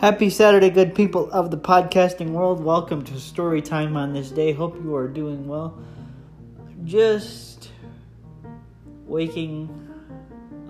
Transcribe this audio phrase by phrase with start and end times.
[0.00, 2.64] Happy Saturday, good people of the podcasting world.
[2.64, 4.50] Welcome to story time on this day.
[4.50, 5.78] Hope you are doing well.
[6.84, 7.68] Just
[9.04, 9.68] waking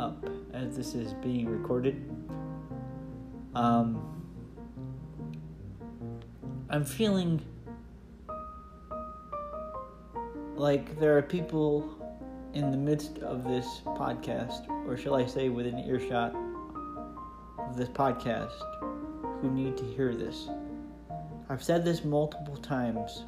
[0.01, 2.11] up as this is being recorded.
[3.55, 4.03] Um,
[6.69, 7.41] I'm feeling
[10.57, 11.89] like there are people
[12.53, 16.35] in the midst of this podcast, or shall I say, within earshot
[17.61, 18.61] of this podcast,
[19.41, 20.49] who need to hear this.
[21.49, 23.25] I've said this multiple times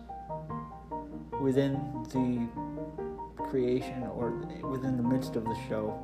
[1.40, 1.74] within
[2.12, 2.48] the
[3.48, 4.30] creation or
[4.70, 5.98] within the midst of the show.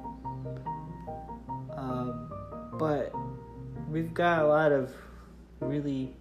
[1.77, 2.31] Um,
[2.79, 3.13] but
[3.89, 4.93] we've got a lot of
[5.61, 6.15] really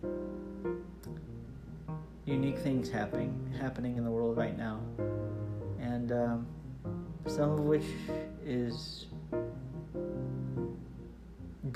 [2.26, 4.80] unique things happening happening in the world right now,
[5.80, 6.48] and um,
[7.26, 7.86] some of which
[8.46, 8.97] is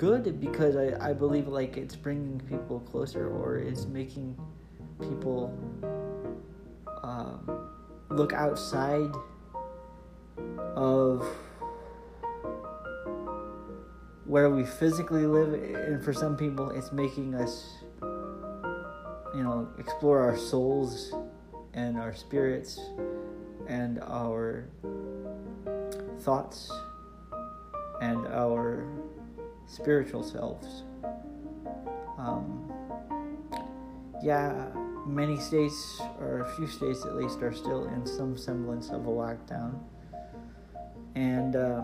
[0.02, 4.36] good because I, I believe like it's bringing people closer or it's making
[5.00, 5.56] people
[7.04, 7.70] um,
[8.10, 9.12] look outside
[10.76, 11.24] of
[14.26, 15.54] where we physically live.
[15.54, 21.14] And for some people it's making us you know explore our souls
[21.76, 22.80] and our spirits
[23.68, 24.68] and our
[26.22, 26.72] thoughts
[28.02, 28.84] and our
[29.72, 30.84] spiritual selves.
[32.18, 32.72] Um,
[34.22, 34.68] yeah,
[35.08, 39.10] many states, or a few states at least, are still in some semblance of a
[39.10, 39.80] lockdown.
[41.16, 41.84] And, uh,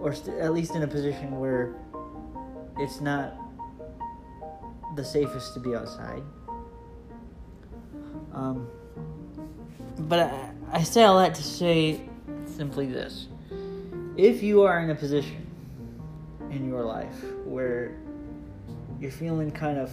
[0.00, 1.74] or st- at least in a position where
[2.78, 3.34] it's not
[4.96, 6.22] the safest to be outside.
[8.34, 8.68] Um,
[9.98, 12.00] but I, I say all that to say
[12.46, 13.28] simply this
[14.16, 15.46] if you are in a position
[16.50, 17.96] in your life where
[19.00, 19.90] you're feeling kind of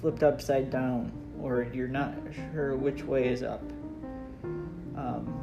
[0.00, 2.12] flipped upside down or you're not
[2.52, 3.62] sure which way is up
[4.96, 5.34] um,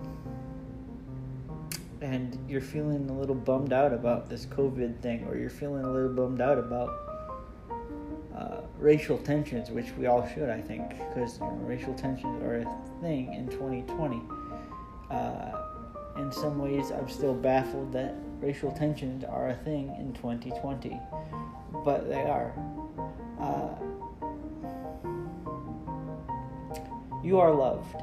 [2.02, 5.91] and you're feeling a little bummed out about this covid thing or you're feeling a
[5.91, 6.90] little bummed out about
[8.38, 12.58] uh, racial tensions which we all should i think because you know, racial tensions are
[12.58, 14.22] a thing in 2020
[15.09, 15.65] uh,
[16.18, 21.00] in some ways, I'm still baffled that racial tensions are a thing in 2020,
[21.84, 22.53] but they are.
[23.40, 23.76] Uh,
[27.24, 28.02] you are loved.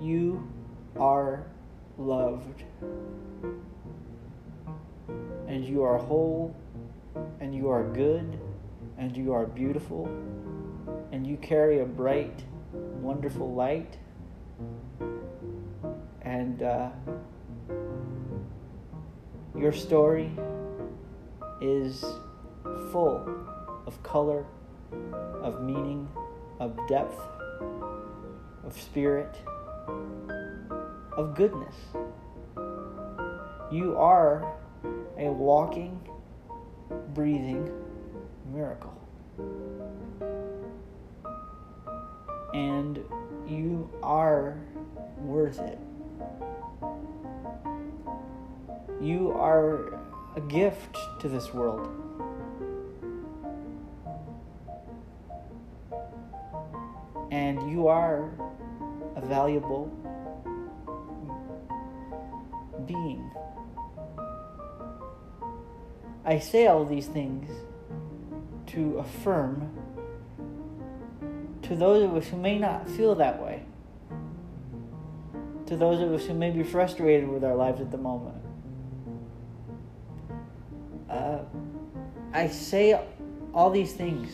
[0.00, 0.48] You
[0.98, 1.46] are
[1.98, 2.64] loved.
[5.46, 6.54] And you are whole,
[7.40, 8.38] and you are good,
[8.98, 10.06] and you are beautiful,
[11.12, 12.42] and you carry a bright,
[12.72, 13.98] wonderful light
[16.26, 16.90] and uh,
[19.56, 20.32] your story
[21.60, 22.04] is
[22.90, 23.24] full
[23.86, 24.44] of color,
[25.40, 26.08] of meaning,
[26.58, 27.16] of depth,
[28.64, 29.36] of spirit,
[31.16, 31.76] of goodness.
[33.70, 34.52] You are
[35.16, 36.00] a walking,
[37.14, 37.70] breathing
[38.52, 38.94] miracle.
[42.52, 42.98] And
[43.46, 44.58] you are
[45.18, 45.78] worth it.
[49.00, 50.00] You are
[50.36, 51.88] a gift to this world.
[57.30, 58.30] And you are
[59.16, 59.86] a valuable
[62.86, 63.30] being.
[66.24, 67.50] I say all these things
[68.68, 69.70] to affirm
[71.62, 73.64] to those of us who may not feel that way,
[75.66, 78.36] to those of us who may be frustrated with our lives at the moment.
[81.08, 81.38] Uh,
[82.32, 83.00] I say
[83.54, 84.30] all these things,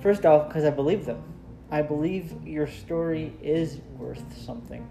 [0.00, 1.22] first off, because I believe them.
[1.70, 4.86] I believe your story is worth something.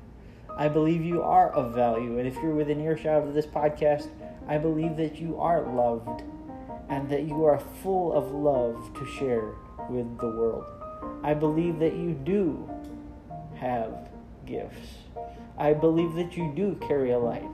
[0.58, 2.18] I believe you are of value.
[2.18, 4.08] And if you're within earshot of this podcast,
[4.47, 6.23] I believe that you are loved
[6.90, 9.53] and that you are full of love to share
[9.90, 10.66] with the world.
[11.23, 12.68] I believe that you do
[13.56, 14.09] have
[14.46, 14.97] gifts.
[15.58, 17.47] I believe that you do carry a light.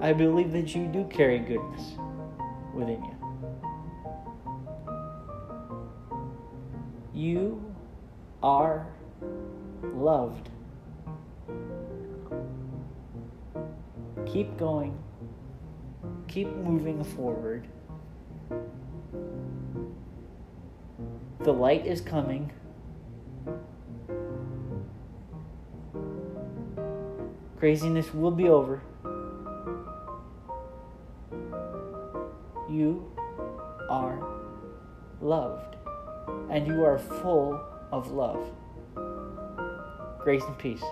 [0.00, 1.96] I believe that you do carry goodness
[2.76, 3.16] within you.
[7.14, 7.74] You
[8.42, 8.86] are
[9.82, 10.50] loved.
[14.26, 14.96] Keep going.
[16.28, 17.66] Keep moving forward.
[21.40, 22.52] The light is coming.
[27.58, 28.82] Craziness will be over.
[32.76, 33.10] You
[33.88, 34.22] are
[35.22, 35.76] loved,
[36.50, 37.58] and you are full
[37.90, 38.50] of love.
[40.18, 40.84] Grace and peace.